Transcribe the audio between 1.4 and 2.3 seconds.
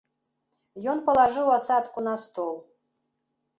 асадку на